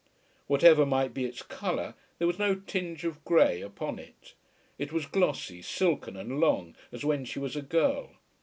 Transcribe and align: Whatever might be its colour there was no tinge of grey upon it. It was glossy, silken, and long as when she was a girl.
Whatever 0.47 0.83
might 0.83 1.13
be 1.13 1.25
its 1.25 1.43
colour 1.43 1.93
there 2.17 2.25
was 2.27 2.39
no 2.39 2.55
tinge 2.55 3.03
of 3.03 3.23
grey 3.23 3.61
upon 3.61 3.99
it. 3.99 4.33
It 4.79 4.91
was 4.91 5.05
glossy, 5.05 5.61
silken, 5.61 6.17
and 6.17 6.39
long 6.39 6.75
as 6.91 7.05
when 7.05 7.23
she 7.23 7.37
was 7.37 7.55
a 7.55 7.61
girl. 7.61 8.09